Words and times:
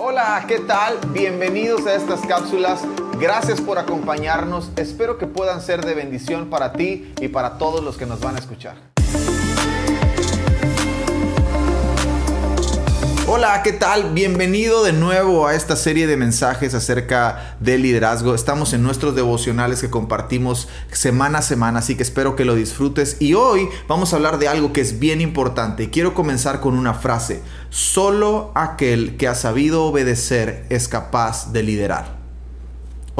Hola, 0.00 0.44
¿qué 0.46 0.60
tal? 0.60 0.96
Bienvenidos 1.12 1.84
a 1.86 1.94
estas 1.96 2.20
cápsulas. 2.20 2.82
Gracias 3.18 3.60
por 3.60 3.78
acompañarnos. 3.78 4.70
Espero 4.76 5.18
que 5.18 5.26
puedan 5.26 5.60
ser 5.60 5.84
de 5.84 5.92
bendición 5.94 6.50
para 6.50 6.72
ti 6.72 7.12
y 7.20 7.26
para 7.26 7.58
todos 7.58 7.82
los 7.82 7.96
que 7.96 8.06
nos 8.06 8.20
van 8.20 8.36
a 8.36 8.38
escuchar. 8.38 8.76
Hola, 13.30 13.62
¿qué 13.62 13.74
tal? 13.74 14.14
Bienvenido 14.14 14.82
de 14.82 14.94
nuevo 14.94 15.46
a 15.46 15.54
esta 15.54 15.76
serie 15.76 16.06
de 16.06 16.16
mensajes 16.16 16.72
acerca 16.72 17.58
del 17.60 17.82
liderazgo. 17.82 18.34
Estamos 18.34 18.72
en 18.72 18.82
nuestros 18.82 19.14
devocionales 19.14 19.82
que 19.82 19.90
compartimos 19.90 20.66
semana 20.92 21.40
a 21.40 21.42
semana, 21.42 21.80
así 21.80 21.94
que 21.94 22.04
espero 22.04 22.36
que 22.36 22.46
lo 22.46 22.54
disfrutes. 22.54 23.18
Y 23.20 23.34
hoy 23.34 23.68
vamos 23.86 24.12
a 24.12 24.16
hablar 24.16 24.38
de 24.38 24.48
algo 24.48 24.72
que 24.72 24.80
es 24.80 24.98
bien 24.98 25.20
importante. 25.20 25.90
Quiero 25.90 26.14
comenzar 26.14 26.60
con 26.60 26.72
una 26.72 26.94
frase. 26.94 27.42
Solo 27.68 28.50
aquel 28.54 29.18
que 29.18 29.28
ha 29.28 29.34
sabido 29.34 29.84
obedecer 29.84 30.64
es 30.70 30.88
capaz 30.88 31.52
de 31.52 31.62
liderar. 31.62 32.16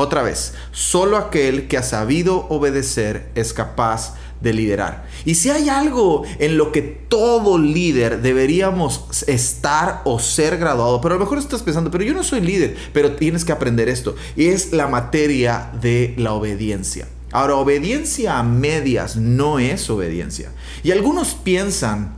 Otra 0.01 0.23
vez, 0.23 0.55
solo 0.71 1.17
aquel 1.17 1.69
que 1.69 1.77
ha 1.77 1.83
sabido 1.83 2.47
obedecer 2.49 3.31
es 3.35 3.53
capaz 3.53 4.15
de 4.15 4.19
de 4.41 4.53
liderar. 4.53 5.07
Y 5.25 5.35
si 5.35 5.51
hay 5.51 5.69
algo 5.69 6.25
en 6.39 6.57
lo 6.57 6.73
que 6.73 6.83
todo 6.83 7.59
líder 7.59 8.23
deberíamos 8.23 9.07
estar 9.27 10.03
o 10.05 10.19
ser 10.19 10.59
graduado, 10.59 11.01
pero 11.01 11.15
a 11.15 11.19
lo 11.19 11.25
mejor 11.25 11.39
estás 11.39 11.63
pensando, 11.63 11.91
pero 11.91 12.05
yo 12.05 12.15
no 12.15 12.23
soy 12.23 12.41
líder, 12.41 12.77
pero 12.93 13.13
tienes 13.17 13.45
que 13.45 13.53
aprender 13.53 13.89
esto. 13.89 14.15
Y 14.37 14.47
es 14.47 14.73
la 14.73 14.89
materia 14.89 15.71
de 15.81 16.15
la 16.19 16.33
obediencia. 16.33 17.09
Ahora, 17.31 17.57
obediencia 17.57 18.39
a 18.39 18.43
medias 18.43 19.17
no 19.17 19.59
es 19.59 19.91
obediencia. 19.91 20.51
Y 20.83 20.93
algunos 20.93 21.35
piensan 21.35 22.18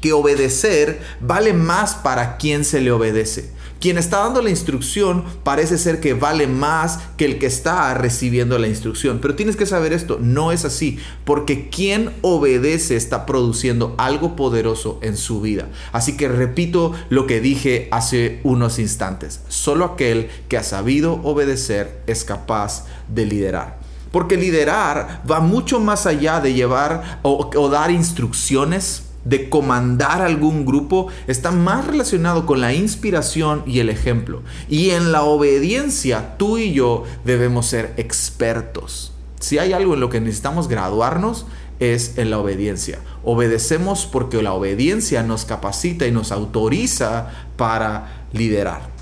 que 0.00 0.12
obedecer 0.12 1.00
vale 1.20 1.52
más 1.52 1.94
para 1.94 2.36
quien 2.36 2.64
se 2.64 2.80
le 2.80 2.92
obedece. 2.92 3.52
Quien 3.84 3.98
está 3.98 4.20
dando 4.20 4.40
la 4.40 4.48
instrucción 4.48 5.24
parece 5.42 5.76
ser 5.76 6.00
que 6.00 6.14
vale 6.14 6.46
más 6.46 7.00
que 7.18 7.26
el 7.26 7.38
que 7.38 7.44
está 7.44 7.92
recibiendo 7.92 8.58
la 8.58 8.66
instrucción. 8.66 9.18
Pero 9.20 9.34
tienes 9.34 9.56
que 9.56 9.66
saber 9.66 9.92
esto, 9.92 10.18
no 10.18 10.52
es 10.52 10.64
así, 10.64 10.98
porque 11.26 11.68
quien 11.68 12.10
obedece 12.22 12.96
está 12.96 13.26
produciendo 13.26 13.94
algo 13.98 14.36
poderoso 14.36 14.98
en 15.02 15.18
su 15.18 15.42
vida. 15.42 15.68
Así 15.92 16.16
que 16.16 16.28
repito 16.28 16.94
lo 17.10 17.26
que 17.26 17.42
dije 17.42 17.88
hace 17.90 18.40
unos 18.42 18.78
instantes. 18.78 19.42
Solo 19.48 19.84
aquel 19.84 20.30
que 20.48 20.56
ha 20.56 20.62
sabido 20.62 21.20
obedecer 21.22 22.00
es 22.06 22.24
capaz 22.24 22.86
de 23.08 23.26
liderar. 23.26 23.80
Porque 24.10 24.38
liderar 24.38 25.22
va 25.30 25.40
mucho 25.40 25.78
más 25.78 26.06
allá 26.06 26.40
de 26.40 26.54
llevar 26.54 27.20
o, 27.20 27.50
o 27.54 27.68
dar 27.68 27.90
instrucciones 27.90 29.03
de 29.24 29.48
comandar 29.48 30.22
algún 30.22 30.66
grupo 30.66 31.08
está 31.26 31.50
más 31.50 31.86
relacionado 31.86 32.46
con 32.46 32.60
la 32.60 32.74
inspiración 32.74 33.62
y 33.66 33.80
el 33.80 33.88
ejemplo. 33.88 34.42
Y 34.68 34.90
en 34.90 35.12
la 35.12 35.22
obediencia 35.22 36.36
tú 36.36 36.58
y 36.58 36.72
yo 36.72 37.04
debemos 37.24 37.66
ser 37.66 37.94
expertos. 37.96 39.12
Si 39.40 39.58
hay 39.58 39.72
algo 39.72 39.94
en 39.94 40.00
lo 40.00 40.10
que 40.10 40.20
necesitamos 40.20 40.68
graduarnos 40.68 41.46
es 41.80 42.18
en 42.18 42.30
la 42.30 42.38
obediencia. 42.38 43.00
Obedecemos 43.24 44.06
porque 44.06 44.42
la 44.42 44.52
obediencia 44.52 45.22
nos 45.22 45.44
capacita 45.44 46.06
y 46.06 46.12
nos 46.12 46.32
autoriza 46.32 47.30
para 47.56 48.26
liderar. 48.32 48.93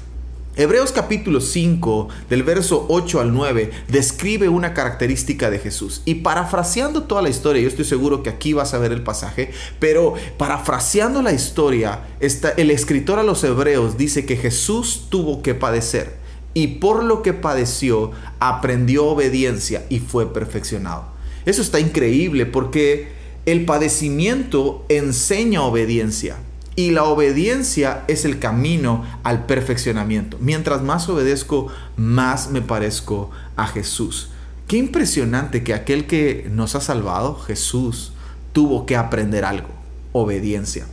Hebreos 0.54 0.92
capítulo 0.92 1.40
5, 1.40 2.08
del 2.28 2.42
verso 2.42 2.84
8 2.90 3.20
al 3.20 3.32
9, 3.32 3.70
describe 3.88 4.50
una 4.50 4.74
característica 4.74 5.48
de 5.48 5.58
Jesús. 5.58 6.02
Y 6.04 6.16
parafraseando 6.16 7.04
toda 7.04 7.22
la 7.22 7.30
historia, 7.30 7.62
yo 7.62 7.68
estoy 7.68 7.86
seguro 7.86 8.22
que 8.22 8.28
aquí 8.28 8.52
vas 8.52 8.74
a 8.74 8.78
ver 8.78 8.92
el 8.92 9.02
pasaje, 9.02 9.50
pero 9.78 10.12
parafraseando 10.36 11.22
la 11.22 11.32
historia, 11.32 12.02
está, 12.20 12.50
el 12.50 12.70
escritor 12.70 13.18
a 13.18 13.22
los 13.22 13.42
Hebreos 13.44 13.96
dice 13.96 14.26
que 14.26 14.36
Jesús 14.36 15.06
tuvo 15.08 15.40
que 15.40 15.54
padecer. 15.54 16.16
Y 16.52 16.66
por 16.66 17.02
lo 17.02 17.22
que 17.22 17.32
padeció, 17.32 18.10
aprendió 18.38 19.06
obediencia 19.06 19.86
y 19.88 20.00
fue 20.00 20.34
perfeccionado. 20.34 21.06
Eso 21.46 21.62
está 21.62 21.80
increíble 21.80 22.44
porque 22.44 23.08
el 23.46 23.64
padecimiento 23.64 24.84
enseña 24.90 25.62
obediencia. 25.62 26.36
Y 26.74 26.90
la 26.90 27.04
obediencia 27.04 28.04
es 28.08 28.24
el 28.24 28.38
camino 28.38 29.04
al 29.22 29.44
perfeccionamiento. 29.46 30.38
Mientras 30.40 30.82
más 30.82 31.08
obedezco, 31.08 31.68
más 31.96 32.50
me 32.50 32.62
parezco 32.62 33.30
a 33.56 33.66
Jesús. 33.66 34.30
Qué 34.68 34.78
impresionante 34.78 35.62
que 35.64 35.74
aquel 35.74 36.06
que 36.06 36.48
nos 36.50 36.74
ha 36.74 36.80
salvado, 36.80 37.38
Jesús, 37.38 38.12
tuvo 38.52 38.86
que 38.86 38.96
aprender 38.96 39.44
algo, 39.44 39.68
obediencia. 40.12 40.86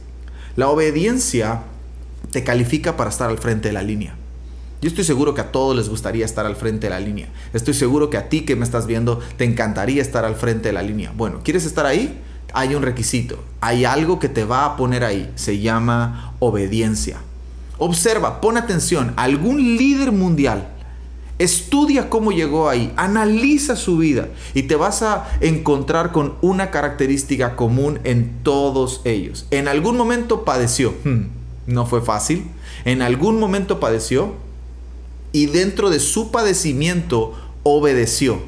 La 0.58 0.68
obediencia 0.68 1.64
te 2.32 2.44
califica 2.44 2.98
para 2.98 3.10
estar 3.10 3.30
al 3.30 3.38
frente 3.38 3.70
de 3.70 3.74
la 3.74 3.84
línea. 3.84 4.16
Yo 4.82 4.88
estoy 4.88 5.04
seguro 5.04 5.34
que 5.34 5.42
a 5.42 5.52
todos 5.52 5.76
les 5.76 5.90
gustaría 5.90 6.26
estar 6.26 6.46
al 6.46 6.56
frente 6.56 6.88
de 6.88 6.92
la 6.92 7.00
línea. 7.00 7.28
Estoy 7.54 7.74
seguro 7.74 8.10
que 8.10 8.18
a 8.18 8.30
ti 8.30 8.42
que 8.42 8.56
me 8.56 8.64
estás 8.64 8.88
viendo 8.88 9.20
te 9.38 9.44
encantaría 9.44 10.02
estar 10.02 10.26
al 10.26 10.36
frente 10.36 10.70
de 10.70 10.74
la 10.74 10.82
línea. 10.82 11.14
Bueno, 11.16 11.42
¿quieres 11.44 11.66
estar 11.66 11.86
ahí? 11.86 12.22
Hay 12.54 12.76
un 12.76 12.84
requisito, 12.84 13.44
hay 13.62 13.86
algo 13.86 14.20
que 14.20 14.30
te 14.30 14.46
va 14.46 14.66
a 14.66 14.78
poner 14.78 15.04
ahí, 15.04 15.32
se 15.36 15.60
llama 15.60 16.34
obediencia. 16.40 17.18
Observa, 17.78 18.42
pon 18.42 18.58
atención, 18.58 19.14
algún 19.16 19.78
líder 19.78 20.12
mundial, 20.12 20.68
estudia 21.40 22.10
cómo 22.10 22.32
llegó 22.32 22.70
ahí, 22.70 22.94
analiza 22.98 23.76
su 23.76 23.98
vida 23.98 24.28
y 24.54 24.64
te 24.64 24.76
vas 24.76 25.02
a 25.02 25.30
encontrar 25.40 26.12
con 26.12 26.36
una 26.42 26.70
característica 26.70 27.56
común 27.56 28.00
en 28.04 28.44
todos 28.44 29.02
ellos. 29.06 29.48
En 29.50 29.68
algún 29.68 29.96
momento 29.98 30.44
padeció, 30.44 30.94
hmm, 31.06 31.22
no 31.68 31.86
fue 31.86 32.02
fácil, 32.02 32.50
en 32.84 33.02
algún 33.02 33.40
momento 33.40 33.80
padeció 33.80 34.34
y 35.32 35.46
dentro 35.46 35.90
de 35.90 36.00
su 36.00 36.32
padecimiento 36.32 37.34
obedeció. 37.64 38.40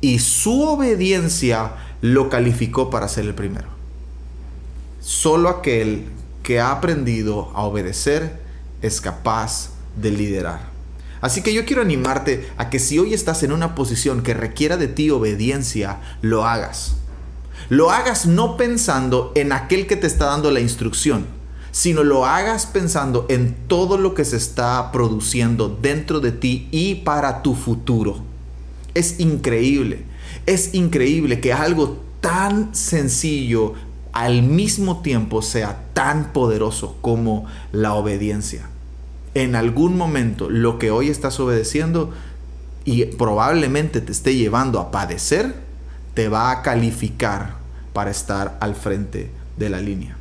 Y 0.00 0.18
su 0.18 0.62
obediencia 0.62 1.72
lo 2.00 2.28
calificó 2.28 2.90
para 2.90 3.08
ser 3.08 3.24
el 3.24 3.34
primero. 3.34 3.68
Solo 5.00 5.48
aquel 5.48 6.06
que 6.42 6.60
ha 6.60 6.70
aprendido 6.70 7.50
a 7.54 7.62
obedecer 7.62 8.40
es 8.82 9.00
capaz 9.00 9.70
de 9.96 10.10
liderar. 10.10 10.76
Así 11.20 11.42
que 11.42 11.54
yo 11.54 11.64
quiero 11.64 11.82
animarte 11.82 12.48
a 12.56 12.70
que 12.70 12.78
si 12.78 12.98
hoy 12.98 13.14
estás 13.14 13.42
en 13.42 13.52
una 13.52 13.74
posición 13.74 14.22
que 14.22 14.34
requiera 14.34 14.76
de 14.76 14.88
ti 14.88 15.10
obediencia, 15.10 16.00
lo 16.20 16.44
hagas. 16.44 16.96
Lo 17.68 17.90
hagas 17.90 18.26
no 18.26 18.56
pensando 18.56 19.32
en 19.34 19.52
aquel 19.52 19.86
que 19.86 19.96
te 19.96 20.06
está 20.06 20.26
dando 20.26 20.50
la 20.50 20.60
instrucción, 20.60 21.26
sino 21.72 22.04
lo 22.04 22.26
hagas 22.26 22.66
pensando 22.66 23.26
en 23.28 23.56
todo 23.66 23.98
lo 23.98 24.14
que 24.14 24.24
se 24.24 24.36
está 24.36 24.92
produciendo 24.92 25.68
dentro 25.68 26.20
de 26.20 26.32
ti 26.32 26.68
y 26.70 26.96
para 26.96 27.42
tu 27.42 27.54
futuro. 27.54 28.35
Es 28.96 29.20
increíble 29.20 30.04
es 30.46 30.74
increíble 30.74 31.40
que 31.40 31.52
algo 31.52 31.98
tan 32.20 32.74
sencillo 32.74 33.74
al 34.12 34.42
mismo 34.42 35.02
tiempo 35.02 35.42
sea 35.42 35.84
tan 35.92 36.32
poderoso 36.32 36.96
como 37.02 37.46
la 37.72 37.94
obediencia. 37.94 38.68
En 39.34 39.54
algún 39.54 39.98
momento 39.98 40.48
lo 40.48 40.78
que 40.78 40.90
hoy 40.90 41.10
estás 41.10 41.38
obedeciendo 41.40 42.14
y 42.84 43.04
probablemente 43.04 44.00
te 44.00 44.12
esté 44.12 44.36
llevando 44.36 44.80
a 44.80 44.90
padecer, 44.90 45.54
te 46.14 46.28
va 46.28 46.50
a 46.50 46.62
calificar 46.62 47.56
para 47.92 48.10
estar 48.10 48.56
al 48.60 48.74
frente 48.74 49.30
de 49.58 49.68
la 49.68 49.80
línea. 49.80 50.16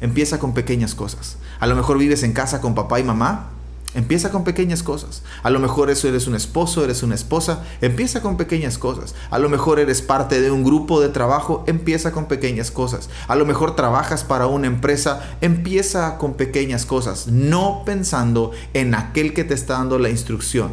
Empieza 0.00 0.38
con 0.38 0.54
pequeñas 0.54 0.94
cosas. 0.94 1.36
A 1.60 1.66
lo 1.66 1.76
mejor 1.76 1.98
vives 1.98 2.22
en 2.22 2.32
casa 2.32 2.60
con 2.60 2.74
papá 2.74 3.00
y 3.00 3.04
mamá 3.04 3.51
Empieza 3.94 4.30
con 4.30 4.42
pequeñas 4.42 4.82
cosas. 4.82 5.22
A 5.42 5.50
lo 5.50 5.60
mejor 5.60 5.90
eso 5.90 6.08
eres 6.08 6.26
un 6.26 6.34
esposo, 6.34 6.82
eres 6.82 7.02
una 7.02 7.14
esposa. 7.14 7.62
Empieza 7.82 8.22
con 8.22 8.38
pequeñas 8.38 8.78
cosas. 8.78 9.14
A 9.30 9.38
lo 9.38 9.50
mejor 9.50 9.78
eres 9.78 10.00
parte 10.00 10.40
de 10.40 10.50
un 10.50 10.64
grupo 10.64 11.00
de 11.00 11.10
trabajo. 11.10 11.62
Empieza 11.66 12.12
con 12.12 12.24
pequeñas 12.24 12.70
cosas. 12.70 13.10
A 13.28 13.36
lo 13.36 13.44
mejor 13.44 13.76
trabajas 13.76 14.24
para 14.24 14.46
una 14.46 14.66
empresa. 14.66 15.36
Empieza 15.42 16.16
con 16.16 16.34
pequeñas 16.34 16.86
cosas. 16.86 17.26
No 17.26 17.82
pensando 17.84 18.52
en 18.72 18.94
aquel 18.94 19.34
que 19.34 19.44
te 19.44 19.54
está 19.54 19.74
dando 19.74 19.98
la 19.98 20.08
instrucción, 20.08 20.72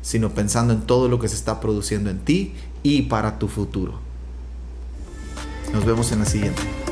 sino 0.00 0.30
pensando 0.30 0.72
en 0.72 0.82
todo 0.82 1.08
lo 1.08 1.18
que 1.18 1.28
se 1.28 1.34
está 1.34 1.60
produciendo 1.60 2.08
en 2.08 2.20
ti 2.20 2.54
y 2.82 3.02
para 3.02 3.38
tu 3.38 3.48
futuro. 3.48 3.94
Nos 5.74 5.84
vemos 5.84 6.10
en 6.12 6.20
la 6.20 6.24
siguiente. 6.24 6.85